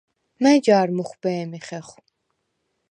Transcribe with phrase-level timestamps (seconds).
[0.41, 1.91] მა̈ჲ ჯა̄რ მუხვბე̄მი ხეხვ?